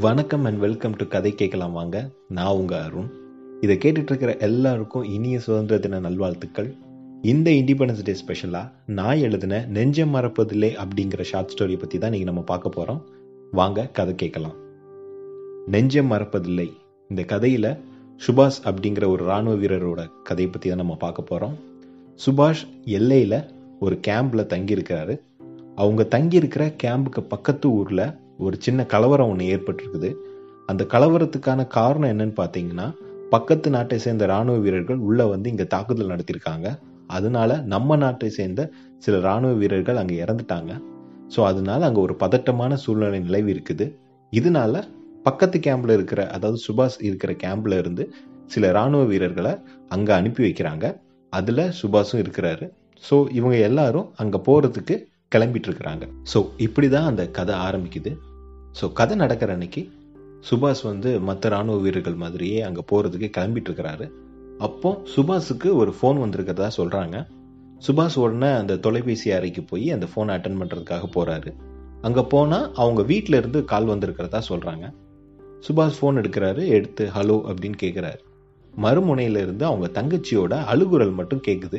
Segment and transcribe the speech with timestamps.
[0.00, 2.10] வணக்கம் and welcome to கதை கேட்கலாம் வாங்க.
[2.28, 3.08] நான் உங்க அருண்.
[3.60, 6.74] இதை கேட்டுட்டு இருக்கிற எல்லாருக்கும் இனிய சுதந்திர தின நல்வாழ்த்துக்கள்.
[7.22, 12.42] இந்த இண்டிபெண்டன்ஸ் டே ஸ்பெஷலாக நான் எழுதின நெஞ்சம் மறப்பதில்லை அப்படிங்கிற ஷார்ட் ஸ்டோரியை பற்றி தான் நீங்கள் நம்ம
[12.42, 13.04] பார்க்க போகிறோம்
[13.50, 14.56] வாங்க கதை கேட்கலாம்.
[15.66, 16.72] நெஞ்சம் மறப்பதில்லை.
[17.08, 17.76] இந்த கதையில்
[18.26, 21.54] சுபாஷ் அப்படிங்கிற ஒரு இராணுவ வீரரோட கதையை பற்றி தான் நம்ம பார்க்க போகிறோம்
[22.26, 23.44] சுபாஷ் எல்லையில்
[23.80, 25.20] ஒரு கேம்பில் தங்கியிருக்கிறாரு.
[25.74, 30.10] அவங்க தங்கியிருக்கிற கேம்புக்கு பக்கத்து ஊரில் ஒரு சின்ன கலவரம் ஒன்று ஏற்பட்டிருக்குது.
[30.66, 32.86] அந்த கலவரத்துக்கான காரணம் என்னன்னு பார்த்தீங்கன்னா
[33.30, 36.68] பக்கத்து நாட்டை சேர்ந்த ராணுவ வீரர்கள் உள்ளே வந்து இங்கே தாக்குதல் நடத்தியிருக்காங்க
[37.06, 40.72] அதனால நம்ம நாட்டை சேர்ந்த சில ராணுவ வீரர்கள் அங்கே இறந்துட்டாங்க.
[41.36, 43.86] ஸோ அதனால அங்கே ஒரு பதட்டமான சூழ்நிலை நிலவி இருக்குது.
[44.32, 44.82] இதனால
[45.22, 48.14] பக்கத்து கேம்பில் இருக்கிற அதாவது சுபாஷ் இருக்கிற கேம்பில் இருந்து
[48.46, 49.52] சில ராணுவ வீரர்களை
[49.88, 50.86] அங்கே அனுப்பி வைக்கிறாங்க.
[51.28, 52.66] அதில் சுபாஷும் இருக்கிறாரு.
[53.04, 54.96] ஸோ இவங்க எல்லாரும் அங்கே போகிறதுக்கு
[55.32, 58.12] கிளம்பிட்டு இருக்கிறாங்க ஸோ இப்படி தான் அந்த கதை ஆரம்பிக்குது.
[58.80, 59.82] ஸோ கதை நடக்கிற அன்னைக்கு
[60.44, 64.06] சுபாஷ் வந்து மற்ற ராணுவ வீரர்கள் மாதிரியே அங்கே போகிறதுக்கு கிளம்பிட்டு இருக்கிறாரு
[64.60, 67.16] அப்போ சுபாஷுக்கு ஒரு ஃபோன் வந்திருக்கிறதா சொல்கிறாங்க
[67.82, 71.50] சுபாஷ் உடனே அந்த தொலைபேசி அறைக்கு போய் அந்த ஃபோனை அட்டன் பண்ணுறதுக்காக போகிறாரு
[72.02, 74.84] அங்கே போனால் அவங்க வீட்டில் இருந்து கால் வந்திருக்கிறதா சொல்கிறாங்க
[75.64, 78.20] சுபாஷ் ஃபோன் எடுக்கிறாரு எடுத்து ஹலோ அப்படின்னு கேட்குறாரு
[78.74, 81.78] மறுமுனையிலிருந்து அவங்க தங்கச்சியோட அழுகுரல் மட்டும் கேட்குது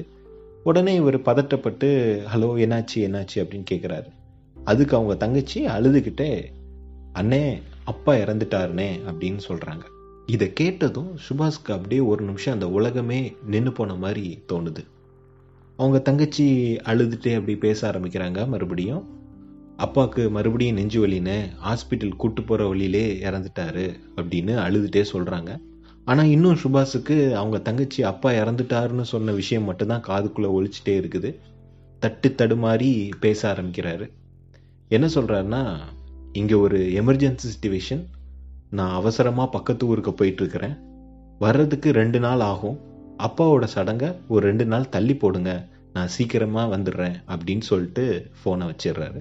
[0.64, 3.36] உடனே இவர் பதட்டப்பட்டு ஹலோ என்னாச்சு என்னாச்சு?
[3.36, 4.08] அப்படின்னு கேட்குறாரு
[4.64, 6.44] அதுக்கு அவங்க தங்கச்சி அழுதுகிட்டே
[7.14, 9.82] அண்ணே அப்பா இறந்துட்டாருனே அப்படின்னு சொல்கிறாங்க
[10.26, 14.86] இதை கேட்டதும் சுபாஷ்க்கு அப்படியே ஒரு நிமிஷம் அந்த உலகமே நின்று போன மாதிரி தோணுது.
[15.78, 19.22] அவங்க தங்கச்சி அழுதுட்டே அப்படி பேச ஆரம்பிக்கிறாங்க மறுபடியும்.
[19.78, 25.58] அப்பாவுக்கு மறுபடியும் நெஞ்சு வலின்னு ஹாஸ்பிட்டல் கூட்டு போகிற வழியிலே இறந்துட்டாரு அப்படின்னு அழுதுட்டே சொல்கிறாங்க
[26.06, 31.40] ஆனால் இன்னும் சுபாஷுக்கு அவங்க தங்கச்சி அப்பா இறந்துட்டாருன்னு சொன்ன விஷயம் மட்டும்தான் காதுக்குள்ளே ஒழிச்சிட்டே இருக்குது.
[32.00, 34.12] தட்டு தடுமாறி பேச ஆரம்பிக்கிறாரு.
[34.90, 35.62] என்ன சொல்கிறாருன்னா
[36.32, 38.04] இங்கே ஒரு எமர்ஜென்சி சுச்சுவேஷன்
[38.70, 40.76] நான் அவசரமாக பக்கத்து ஊருக்கு போயிட்டுருக்கிறேன்.
[41.40, 42.80] வர்றதுக்கு ரெண்டு நாள் ஆகும்.
[43.18, 45.68] அப்பாவோட சடங்கை ஒரு ரெண்டு நாள் தள்ளி போடுங்க.
[45.94, 49.20] நான் சீக்கிரமாக வந்துடுறேன் அப்படின்னு சொல்லிட்டு ஃபோனை வச்சிடுறாரு.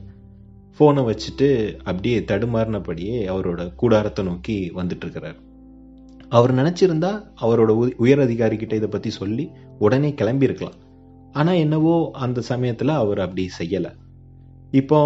[0.76, 1.48] ஃபோனை வச்சுட்டு
[1.78, 5.41] அப்படியே தடுமாறினபடியே அவரோட கூடாரத்தை நோக்கி வந்துட்டுருக்கிறாரு.
[6.37, 7.10] அவர் நினச்சிருந்தா
[7.44, 7.70] அவரோட
[8.04, 9.44] உயர் அதிகாரி கிட்ட இதை பற்றி சொல்லி
[9.84, 10.78] உடனே கிளம்பியிருக்கலாம்.
[11.38, 11.94] ஆனால் என்னவோ
[12.25, 13.91] அந்த சமயத்தில் அவர் அப்படி செய்யலை.
[14.81, 14.98] இப்போ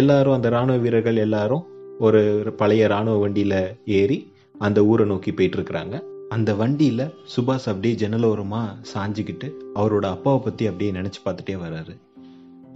[0.00, 1.64] எல்லாரும் அந்த ராணுவ வீரர்கள் எல்லாரும்
[2.06, 2.20] ஒரு
[2.60, 3.60] பழைய ராணுவ வண்டியில்
[3.98, 4.18] ஏறி
[4.66, 5.96] அந்த ஊரை நோக்கி போயிட்டு இருக்கிறாங்க
[6.34, 9.48] அந்த வண்டியில் சுபாஷ் அப்படியே ஜன்னலோரமாக சாஞ்சிக்கிட்டு
[9.80, 11.94] அவரோட அப்பாவை பற்றி அப்படியே நினச்சி பார்த்துட்டே வர்றாரு.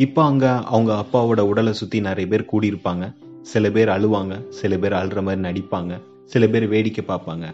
[0.05, 3.07] இப்போ அங்கே அவங்க அப்பாவோட உடலை சுற்றி நிறைய பேர் கூடியிருப்பாங்க.
[3.53, 5.95] சில பேர் அழுவாங்க சில பேர் அழுற மாதிரி நடிப்பாங்க
[6.35, 7.47] சில பேர் வேடிக்கை பார்ப்பாங்க.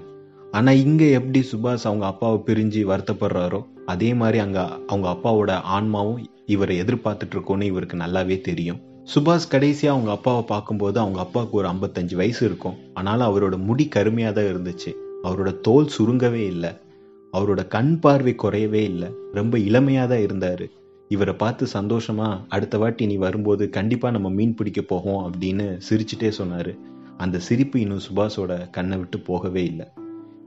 [0.53, 6.81] ஆனால் இங்கே எப்படி சுபாஷ் அவங்க அப்பாவை பிரிஞ்சு வருத்தப்படுறாரோ அதே மாதிரி அங்கே அவங்க அப்பாவோட ஆன்மாவும் இவரை
[6.83, 8.81] எதிர்பார்த்துட்டு இருக்கோன்னு இவருக்கு நல்லாவே தெரியும்.
[9.15, 12.77] சுபாஷ் கடைசியாக அவங்க அப்பாவை பார்க்கும்போது அவங்க அப்பாவுக்கு ஒரு ஐம்பத்தஞ்சு வயசு இருக்கும்.
[12.95, 14.91] ஆனாலும் அவரோட முடி கருமையாக தான் இருந்துச்சு.
[15.23, 16.71] அவரோட தோல் சுருங்கவே இல்லை.
[17.33, 19.09] அவரோட கண் பார்வை குறையவே இல்லை.
[19.33, 20.69] ரொம்ப இளமையாக தான் இருந்தார்.
[21.09, 26.75] இவரை பார்த்து சந்தோஷமா அடுத்த வாட்டி நீ வரும்போது கண்டிப்பாக நம்ம மீன் பிடிக்க போவோம் அப்படின்னு சிரிச்சுட்டே சொன்னார்.
[27.17, 29.93] அந்த சிரிப்பு இன்னும் சுபாஷோட கண்ணை விட்டு போகவே இல்லை.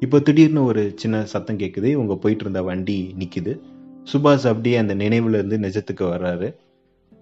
[0.04, 3.54] இப்போ திடீர்னு ஒரு சின்ன சத்தம் கேட்குது இவங்க போயிட்டு இருந்த வண்டி நிற்கிது
[4.12, 6.48] சுபாஷ் அப்படியே அந்த நினைவுல இருந்து நிஜத்துக்கு வர்றாரு.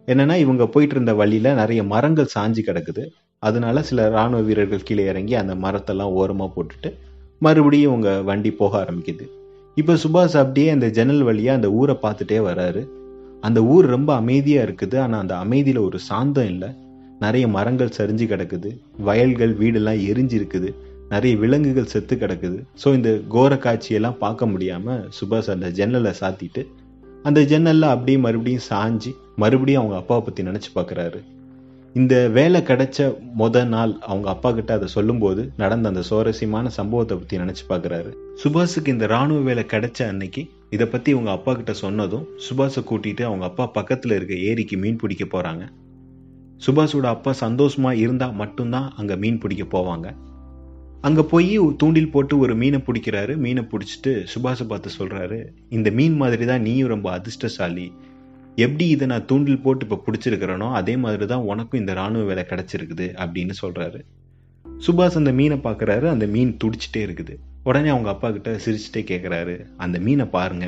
[0.08, 3.04] என்னன்னா இவங்க போயிட்டு இருந்த வழியில நிறைய மரங்கள் சாஞ்சி கிடக்குது.
[3.44, 6.92] அதனால சில ராணுவ வீரர்கள் கீழே இறங்கி அந்த மரத்தெல்லாம் ஓரமாக போட்டுட்டு
[7.46, 9.26] மறுபடியும் இவங்க வண்டி போக ஆரம்பிக்குது.
[9.78, 12.84] இப்போ சுபாஷ் அப்படியே அந்த ஜன்னல் வழியா அந்த ஊரை பார்த்துட்டே வர்றாரு.
[13.48, 14.98] அந்த ஊர் ரொம்ப அமைதியா இருக்குது.
[15.04, 16.70] ஆனால் அந்த அமைதியில ஒரு சாந்தம் இல்லை.
[17.26, 18.70] நிறைய மரங்கள் சரிஞ்சு கிடக்குது.
[19.10, 20.72] வயல்கள் வீடெல்லாம் எரிஞ்சு இருக்குது
[21.13, 22.57] நிறைய விலங்குகள் செத்து கிடக்குது.
[22.81, 26.63] ஸோ இந்த கோர காட்சியெல்லாம் பார்க்க முடியாமல் சுபாஷ் அந்த ஜன்னலை சாத்திட்டு
[27.25, 29.12] அந்த ஜன்னலில் அப்படியே மறுபடியும் சாஞ்சி
[29.44, 31.19] மறுபடியும் அவங்க அப்பாவை பற்றி நினச்சி பார்க்குறாரு.
[31.95, 33.07] இந்த வேலை கிடைச்ச
[33.40, 38.12] முத நாள் அவங்க அப்பா கிட்ட அதை சொல்லும்போது நடந்த அந்த சுவாரஸ்யமான சம்பவத்தை பற்றி நினச்சி பார்க்குறாரு.
[38.41, 40.41] சுபாஷுக்கு இந்த ராணுவ வேலை கிடைச்ச அன்னைக்கு
[40.75, 45.25] இதை பற்றி அவங்க அப்பா கிட்ட சொன்னதும் சுபாஷை கூட்டிகிட்டு அவங்க அப்பா பக்கத்தில் இருக்க ஏரிக்கு மீன் பிடிக்க
[45.34, 45.66] போகிறாங்க
[46.65, 50.07] சுபாஷோட அப்பா சந்தோஷமாக இருந்தால் மட்டும்தான் அங்கே மீன் பிடிக்க போவாங்க.
[51.02, 53.34] அங்கே போய் தூண்டில் போட்டு ஒரு மீனை பிடிக்கிறாரு.
[53.36, 55.40] மீனை பிடிச்சிட்டு சுபாஷை பார்த்து சொல்கிறாரு
[55.70, 57.88] இந்த மீன் மாதிரி தான் நீயும் ரொம்ப அதிர்ஷ்டசாலி.
[58.56, 63.08] எப்படி இதை நான் தூண்டில் போட்டு இப்போ பிடிச்சிருக்கிறேனோ அதே மாதிரி தான் உனக்கும் இந்த ராணுவ வேலை கிடச்சிருக்குது
[63.24, 64.00] அப்படின்னு சொல்கிறாரு
[64.86, 67.36] சுபாஷ் அந்த மீனை பார்க்குறாரு அந்த மீன் துடிச்சிட்டே இருக்குது.
[67.64, 70.68] உடனே அவங்க அப்பா கிட்ட சிரிச்சுட்டே கேட்குறாரு அந்த மீனை பாருங்க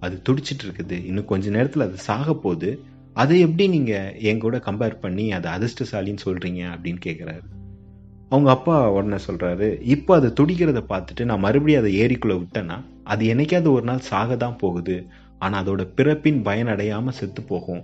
[0.00, 0.96] அது துடிச்சிட்டு இருக்குது.
[1.04, 2.70] இன்னும் கொஞ்ச நேரத்தில் அது சாக போகுது.
[3.12, 7.46] அதை எப்படி நீங்கள் என் கூட கம்பேர் பண்ணி அதை அதிர்ஷ்டசாலின்னு சொல்கிறீங்க அப்படின்னு கேட்குறாரு
[8.30, 12.76] அவங்க அப்பா உடனே சொல்கிறாரு இப்போ அதை துடிக்கிறத பார்த்துட்டு நான் மறுபடியும் அதை ஏரிக்குள்ளே விட்டேன்னா
[13.12, 14.96] அது என்னைக்காவது ஒரு நாள் சாக தான் போகுது.
[15.38, 17.82] ஆனால் அதோட பிறப்பின் பயனடையாமல் செத்து போகும்.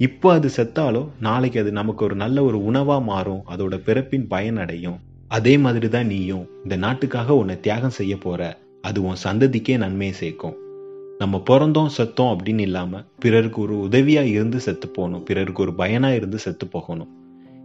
[0.00, 3.42] இப்போ அது செத்தாலும் நாளைக்கு அது நமக்கு ஒரு நல்ல ஒரு உணவாக மாறும்.
[3.52, 4.98] அதோட பிறப்பின் பயன் அடையும்.
[5.28, 8.42] அதே மாதிரி தான் நீயும் இந்த நாட்டுக்காக உன்னை தியாகம் செய்ய போற.
[8.82, 10.56] அது உன் சந்ததிக்கே நன்மையை சேர்க்கும்.
[11.18, 15.24] நம்ம பிறந்தோம் செத்தோம் அப்படின்னு இல்லாமல் பிறருக்கு ஒரு உதவியாக இருந்து செத்து போகணும்.
[15.24, 17.10] பிறருக்கு ஒரு பயனாக இருந்து செத்து போகணும்.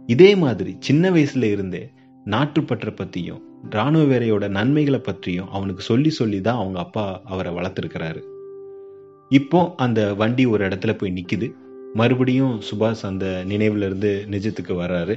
[0.08, 1.82] இதே மாதிரி சின்ன வயசுல இருந்தே
[2.26, 3.42] நாட்டுப்பற்ற பற்றியும்
[3.74, 8.20] ராணுவ வேலையோட நன்மைகளை பற்றியும் அவனுக்கு சொல்லி சொல்லி தான் அவங்க அப்பா அவரை வளர்த்துருக்கிறாரு.
[9.30, 11.48] இப்போ அந்த வண்டி ஒரு இடத்துல போய் நிற்குது
[11.94, 15.16] மறுபடியும் சுபாஷ் அந்த நினைவுலேருந்து நிஜத்துக்கு வர்றாரு.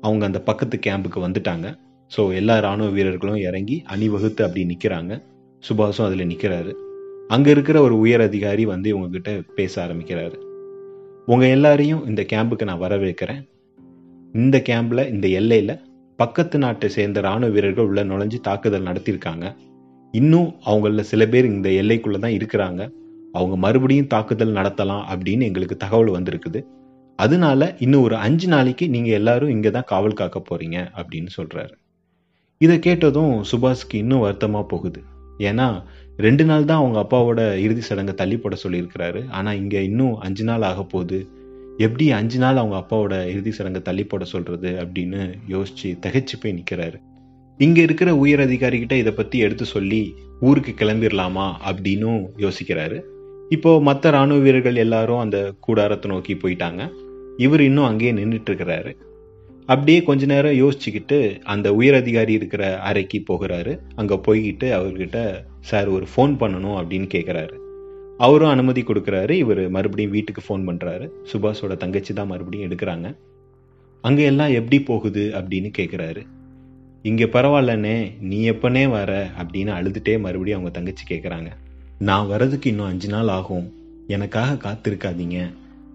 [0.00, 1.66] அவங்க அந்த பக்கத்து கேம்புக்கு வந்துட்டாங்க.
[2.10, 5.12] ஸோ எல்லா ராணுவ வீரர்களும் இறங்கி அணிவகுத்து அப்படி நிற்கிறாங்க
[5.62, 6.72] சுபாஷும் அதில் நிற்கிறாரு
[7.28, 10.36] அங்கே இருக்கிற ஒரு உயர் அதிகாரி வந்து இவங்ககிட்ட பேச ஆரம்பிக்கிறாரு.
[11.26, 13.42] உங்கள் எல்லாரையும் இந்த கேம்புக்கு நான் வரவேற்கிறேன்.
[14.34, 15.74] இந்த கேம்பில் இந்த எல்லையில்
[16.22, 19.46] பக்கத்து நாட்டை சேர்ந்த ராணுவ வீரர்கள் உள்ள நுழைஞ்சு தாக்குதல் நடத்தியிருக்காங்க.
[20.14, 22.82] இன்னும் அவங்கள சில பேர் இந்த எல்லைக்குள்ளே தான் இருக்கிறாங்க.
[23.38, 26.60] அவங்க மறுபடியும் தாக்குதல் நடத்தலாம் அப்படின்னு எங்களுக்கு தகவல் வந்திருக்குது.
[27.18, 31.74] அதனால இன்னும் ஒரு அஞ்சு நாளைக்கு நீங்கள் எல்லாரும் இங்கே தான் காவல் காக்க போகிறீங்க அப்படின்னு சொல்கிறாரு
[32.60, 35.00] இதை கேட்டதும் சுபாஷ்க்கு இன்னும் வருத்தமாக போகுது.
[35.48, 35.68] ஏன்னா
[36.26, 39.22] ரெண்டு நாள் தான் அவங்க அப்பாவோட இறுதி சடங்கை தள்ளி போட சொல்லியிருக்கிறாரு.
[39.38, 41.20] ஆனால் இங்கே இன்னும் அஞ்சு நாள் ஆக போகுது.
[41.78, 47.00] எப்படி அஞ்சு நாள் அவங்க அப்பாவோட இறுதி சடங்கை தள்ளி போட சொல்றது அப்படின்னு யோசிச்சு தகைச்சு போய் நிற்கிறாரு
[47.58, 53.02] இங்க இருக்கிற உயர் அதிகாரிகிட்ட இதை பத்தி எடுத்து சொல்லி ஊருக்கு கிளம்பிடலாமா அப்படின்னும் யோசிக்கிறாரு.
[53.48, 56.92] இப்போ மற்ற ராணுவ வீரர்கள் எல்லாரும் அந்த கூடாரத்தை நோக்கி போயிட்டாங்க.
[57.36, 58.96] இவர் இன்னும் அங்கேயே நின்றுட்டு இருக்கிறாரு
[59.66, 63.78] அப்படியே கொஞ்ச நேரம் யோசிச்சுக்கிட்டு அந்த உயர் அதிகாரி இருக்கிற அறைக்கு போகிறாரு.
[63.94, 67.61] அங்க போய்கிட்டு அவர்கிட்ட சார் ஒரு ஃபோன் பண்ணணும் அப்படின்னு கேட்குறாரு
[68.26, 69.34] அவரும் அனுமதி கொடுக்குறாரு.
[69.42, 73.08] இவர் மறுபடியும் வீட்டுக்கு ஃபோன் பண்ணுறாரு சுபாஷோட தங்கச்சி தான் மறுபடியும் எடுக்கிறாங்க.
[74.04, 76.22] அங்கே எல்லாம் எப்படி போகுது அப்படின்னு கேட்குறாரு
[77.08, 77.96] இங்கே பரவாயில்லண்ணே
[78.30, 81.50] நீ எப்பனே வர அப்படின்னு அழுதுட்டே மறுபடியும் அவங்க தங்கச்சி கேட்குறாங்க
[82.08, 83.66] நான் வரதுக்கு இன்னும் அஞ்சு நாள் ஆகும்.
[84.14, 85.38] எனக்காக காத்திருக்காதீங்க.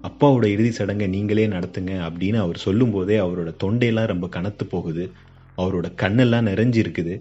[0.08, 5.06] அப்பாவோட இறுதி சடங்கை நீங்களே நடத்துங்க அப்படின்னு அவர் சொல்லும்போதே அவரோட தொண்டையெல்லாம் ரொம்ப கனத்து போகுது.
[5.62, 7.16] அவரோட கண்ணெல்லாம் நிறைஞ்சிருக்குது.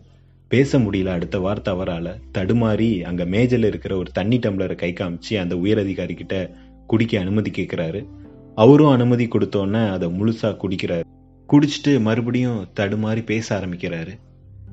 [0.49, 2.19] பேச முடியல அடுத்த வார்த்தை அவரால்.
[2.39, 6.51] தடுமாறி அங்கே மேஜில் இருக்கிற ஒரு தண்ணி டம்ளரை கை காமிச்சு அந்த உயரதிகாரி கிட்ட
[6.87, 8.07] குடிக்க அனுமதி கேட்குறாரு
[8.55, 11.05] அவரும் அனுமதி கொடுத்தோன்னே அதை முழுசாக குடிக்கிறாரு.
[11.49, 14.19] குடிச்சிட்டு மறுபடியும் தடுமாறி பேச ஆரம்பிக்கிறாரு.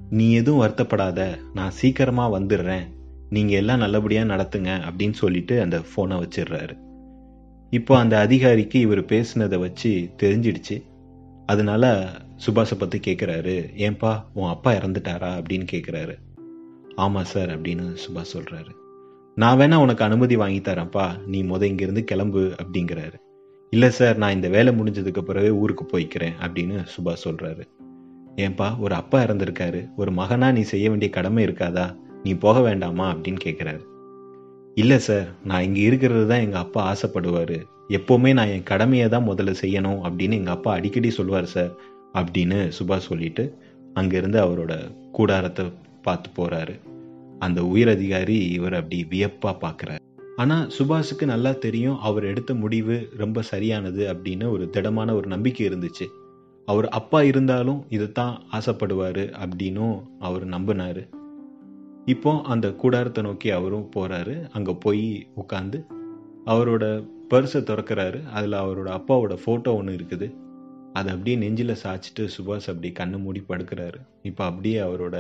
[0.10, 2.88] நீ எதுவும் வருத்தப்படாத நான் சீக்கிரமாக வந்துடுறேன்.
[3.30, 6.78] நீங்கள் எல்லாம் நல்லபடியாக நடத்துங்க அப்படின்னு சொல்லிட்டு அந்த ஃபோனை வச்சிடுறாரு.
[7.70, 10.81] இப்போ அந்த அதிகாரிக்கு இவர் பேசுனதை வச்சு தெரிஞ்சிடுச்சு.
[11.46, 12.12] அதனால
[12.45, 16.16] சுபாஷை பற்றி கேட்குறாரு ஏன்பா உன் அப்பா இறந்துட்டாரா அப்படின்னு கேட்குறாரு
[16.95, 18.72] ஆமாம் சார் அப்படின்னு சுபாஷ் சொல்கிறாரு
[19.36, 21.06] நான் வேணா உனக்கு அனுமதி வாங்கி தரேன்ப்பா.
[21.28, 23.18] நீ முத இங்கேருந்து கிளம்பு அப்படிங்கிறாரு.
[23.69, 27.63] இல்லை சார் நான் இந்த வேலை முடிஞ்சதுக்கு பிறகு ஊருக்கு போய்க்கிறேன் அப்படின்னு சுபாஷ் சொல்கிறாரு
[28.36, 29.81] ஏன்பா ஒரு அப்பா இறந்துருக்காரு.
[29.96, 31.96] ஒரு மகனா நீ செய்ய வேண்டிய கடமை இருக்காதா?
[32.24, 33.81] நீ போக வேண்டாமா அப்படின்னு கேட்குறாரு
[34.74, 37.57] இல்லை சார் நான் இங்கே இருக்கிறது தான் எங்கள் அப்பா ஆசைப்படுவார்.
[37.88, 41.74] எப்போவுமே நான் என் கடமையை தான் முதல்ல செய்யணும் அப்படின்னு எங்கள் அப்பா அடிக்கடி சொல்லுவார் சார்.
[42.13, 43.45] அப்படின்னு சுபாஷ் சொல்லிட்டு
[43.95, 44.74] அங்கேருந்து அவரோட
[45.12, 45.65] கூடாரத்தை
[46.01, 46.75] பார்த்து போகிறாரு
[47.39, 50.01] அந்த உயர் அதிகாரி இவர் அப்படி வியப்பாக பார்க்குறாரு
[50.36, 56.06] ஆனால் சுபாஷுக்கு நல்லா தெரியும் அவர் எடுத்த முடிவு ரொம்ப சரியானது அப்படின்னு ஒரு திடமான ஒரு நம்பிக்கை இருந்துச்சு.
[56.65, 61.04] அவர் அப்பா இருந்தாலும் இதைத்தான் ஆசைப்படுவார் அப்படின்னும் அவர் நம்பினாரு.
[62.06, 65.80] இப்போ அந்த கூடாரத்தை நோக்கி அவரும் போகிறாரு அங்கே போய் உட்காந்து
[66.45, 66.86] அவரோட
[67.30, 68.19] பர்ஸை திறக்கிறாரு.
[68.31, 70.27] அதில் அவரோட அப்பாவோட ஃபோட்டோ ஒன்று இருக்குது.
[70.94, 74.00] அதை அப்படியே நெஞ்சில் சாய்ச்சிட்டு சுபாஷ் அப்படி கண்ணு மூடி படுக்கிறாரு.
[74.22, 75.18] இப்போ அப்படியே அவரோட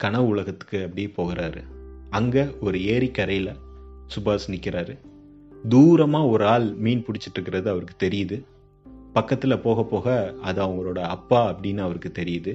[0.00, 1.62] கனவு உலகத்துக்கு அப்படியே போகிறாரு.
[2.10, 3.52] அங்கே ஒரு ஏரிக்கரையில்
[4.14, 4.94] சுபாஷ் நிற்கிறாரு
[5.68, 8.38] தூரமாக ஒரு ஆள் மீன் பிடிச்சிட்டு இருக்கிறது அவருக்கு தெரியுது.
[9.12, 12.52] பக்கத்தில் போக போக அது அவங்களோட அப்பா அப்படின்னு அவருக்கு தெரியுது.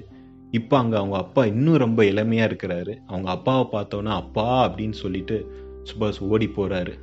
[0.51, 2.93] இப்போ அங்கே அவங்க அப்பா இன்னும் ரொம்ப இளமையாக இருக்கிறாரு.
[3.07, 5.37] அவங்க அப்பாவை பார்த்தோன்னா அப்பா அப்படின்னு சொல்லிட்டு
[5.89, 6.93] சுபாஷ் ஓடி போகிறாரு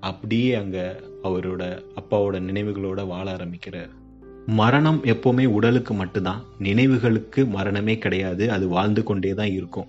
[0.00, 0.84] அப்படியே அங்கே
[1.22, 1.62] அவரோட
[2.00, 3.90] அப்பாவோட நினைவுகளோட வாழ ஆரம்பிக்கிறார்.
[4.46, 6.44] மரணம் எப்போவுமே உடலுக்கு மட்டும்தான்.
[6.62, 8.50] நினைவுகளுக்கு மரணமே கிடையாது.
[8.50, 9.86] அது வாழ்ந்து கொண்டே தான் இருக்கும்.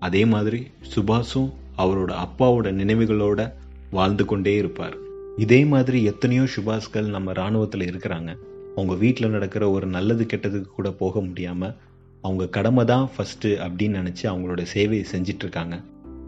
[0.00, 3.52] அதே மாதிரி சுபாஷும் அவரோட அப்பாவோட நினைவுகளோட
[3.90, 4.96] வாழ்ந்து கொண்டே இருப்பார்.
[5.36, 8.36] இதே மாதிரி எத்தனையோ சுபாஷ்கள் நம்ம இராணுவத்தில் இருக்கிறாங்க.
[8.76, 11.74] அவங்க வீட்டில் நடக்கிற ஒரு நல்லது கெட்டதுக்கு கூட போக முடியாமல்
[12.20, 15.82] அவங்க கடமை தான் ஃபஸ்ட்டு அப்படின்னு நினச்சி அவங்களோட சேவையை செஞ்சிட்ருக்காங்க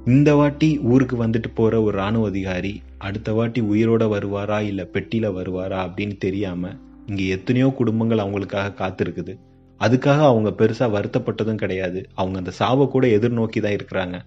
[0.04, 5.78] இந்த வாட்டி ஊருக்கு வந்துட்டு போகிற ஒரு ராணுவ அதிகாரி அடுத்த வாட்டி உயிரோட வருவாரா இல்லை பெட்டியில் வருவாரா
[5.86, 9.38] அப்படின்னு தெரியாமல் இங்கே எத்தனையோ குடும்பங்கள் அவங்களுக்காக காத்திருக்குது.
[9.80, 12.06] அதுக்காக அவங்க பெருசாக வருத்தப்பட்டதும் கிடையாது.
[12.14, 14.20] அவங்க அந்த சாவை கூட எதிர்நோக்கி தான் இருக்கிறாங்க.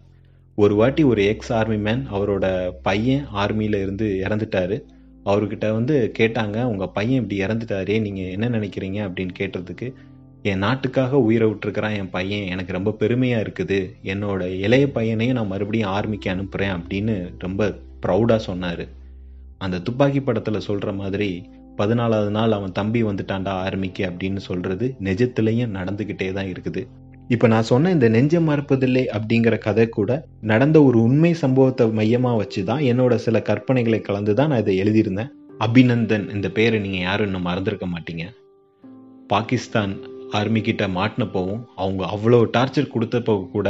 [0.56, 4.82] ஒரு வாட்டி ஒரு எக்ஸ் ஆர்மி மேன் அவரோட பையன் ஆர்மியில இருந்து இறந்துட்டாரு.
[5.26, 9.00] அவர்கிட்ட வந்து கேட்டாங்க உங்க பையன் இப்படி இறந்துட்டாரே நீங்க என்ன நினைக்கிறீங்க?
[9.10, 9.94] அப்படின்னு கேட்டதுக்கு
[10.42, 12.48] என் நாட்டுக்காக உயிரை விட்டுருக்கிறான் என் பையன்.
[12.48, 13.80] எனக்கு ரொம்ப பெருமையா இருக்குது.
[14.04, 18.88] என்னோட இளைய பையனையும் நான் மறுபடியும் ஆர்மிக்கு அனுப்புறேன் அப்படின்னு ரொம்ப ப்ரௌடா சொன்னாரு.
[19.58, 21.50] அந்த துப்பாக்கி படத்துல சொல்ற மாதிரி
[21.82, 26.84] பதினாலாவது நாள் அவன் தம்பி வந்துட்டான்டா ஆர்மிக்கு அப்படின்னு சொல்றது நிஜத்திலையும் நடந்துக்கிட்டே தான் இருக்குது.
[27.34, 30.12] இப்போ நான் சொன்ன இந்த நெஞ்சம் மறப்பதில்லை அப்படிங்கிற கதை கூட
[30.52, 35.30] நடந்த ஒரு உண்மை சம்பவத்தை மையமாக வச்சு தான் என்னோட சில கற்பனைகளை கலந்து தான் நான் இதை எழுதியிருந்தேன்.
[35.66, 38.26] அபிநந்தன் இந்த பேரை நீங்கள் யாரும் இன்னும் மறந்துருக்க மாட்டீங்க.
[39.34, 39.94] பாகிஸ்தான்
[40.40, 43.70] ஆர்மிக்கிட்ட மாட்டினப்பவும் மாட்டினப்போவும் அவங்க அவ்வளோ டார்ச்சர் கொடுத்தப்போ கூட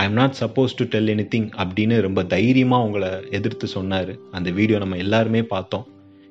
[0.00, 3.06] I am not suppose to tell anything அப்படின்னு ரொம்ப தைரியமாக அவங்கள
[3.38, 4.12] எதிர்த்து சொன்னார்.
[4.36, 5.86] அந்த வீடியோ நம்ம எல்லாருமே பார்த்தோம்.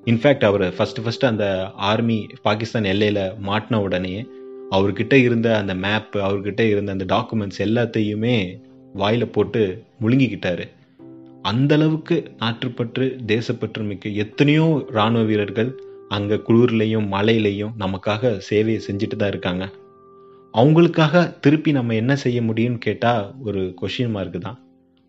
[0.09, 1.45] இன்ஃபேக்ட் அவர் ஃபஸ்ட்டு ஃபஸ்ட்டு அந்த
[1.91, 4.13] ஆர்மி பாகிஸ்தான் எல்லையில் மாட்டின உடனே
[4.75, 8.35] அவர்கிட்ட இருந்த அந்த மேப் அவர்கிட்ட இருந்த அந்த டாக்குமெண்ட்ஸ் எல்லாத்தையுமே
[8.93, 9.61] வாயில் போட்டு
[10.01, 10.65] முழுங்கிக்கிட்டாரு.
[11.41, 15.69] அந்த அளவுக்கு நாட்டுப்பற்று தேசப்பற்று மிக்க எத்தனையோ இராணுவ வீரர்கள்
[16.09, 19.65] அங்கே குளிர்லையும் மழையிலையும் நமக்காக சேவையை செஞ்சுட்டு தான் இருக்காங்க.
[20.53, 24.57] அவங்களுக்காக திருப்பி நம்ம என்ன செய்ய முடியும்னு கேட்டால் ஒரு கொஷின் மார்க் தான்.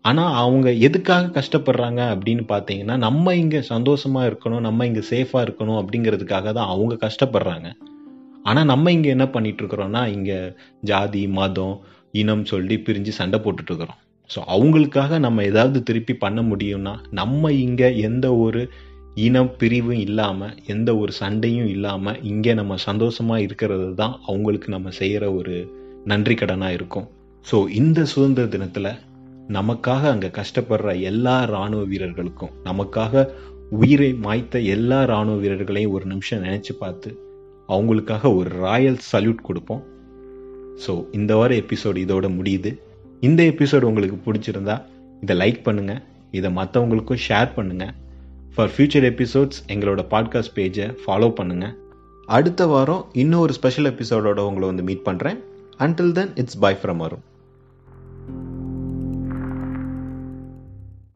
[0.05, 6.53] ஆனால் அவங்க எதுக்காக கஷ்டப்படுறாங்க அப்படின்னு பார்த்தீங்கன்னா நம்ம இங்கே சந்தோஷமாக இருக்கணும் நம்ம இங்கே சேஃபாக இருக்கணும் அப்படிங்கிறதுக்காக
[6.53, 7.67] தான் அவங்க கஷ்டப்படுறாங்க.
[8.43, 11.75] ஆனால் நம்ம இங்கே என்ன பண்ணிட்டு இருக்கிறோம்னா இங்கே ஜாதி மதம்
[12.11, 17.97] இனம் சொல்லி பிரிஞ்சு சண்டை போட்டுட்டு இருக்கிறோம் ஸோ அவங்களுக்காக நம்ம ஏதாவது திருப்பி பண்ண முடியும்னா நம்ம இங்கே
[17.97, 18.69] எந்த ஒரு
[19.15, 25.33] இனம் பிரிவும் இல்லாமல் எந்த ஒரு சண்டையும் இல்லாமல் இங்கே நம்ம சந்தோஷமாக இருக்கிறது தான் அவங்களுக்கு நம்ம செய்கிற
[25.33, 25.55] ஒரு
[26.05, 27.07] நன்றி கடனாக இருக்கும்.
[27.51, 28.91] ஸோ இந்த சுதந்திர தினத்தில்
[29.51, 33.23] நமக்காக அங்கே கஷ்டப்படுற எல்லா இராணுவ வீரர்களுக்கும் நமக்காக
[33.69, 37.09] உயிரை மாய்த்த எல்லா இராணுவ வீரர்களையும் ஒரு நிமிஷம் நினச்சி பார்த்து
[37.69, 39.83] அவங்களுக்காக ஒரு ராயல் சல்யூட் கொடுப்போம்.
[40.85, 42.71] ஸோ இந்த வார எபிசோடு இதோட முடியுது.
[43.19, 44.75] இந்த எபிசோடு உங்களுக்கு பிடிச்சிருந்தா
[45.21, 47.93] இதை லைக் பண்ணுங்கள் இதை மற்றவங்களுக்கும் ஷேர் பண்ணுங்கள்
[48.55, 51.75] ஃபார் ஃபியூச்சர் எபிசோட்ஸ் எங்களோட பாட்காஸ்ட் பேஜை ஃபாலோ பண்ணுங்கள்
[52.27, 55.39] அடுத்த வாரம் இன்னும் ஒரு ஸ்பெஷல் எபிசோடோட உங்களை வந்து மீட் பண்ணுறேன்
[55.77, 57.25] until then it's bye from வரும்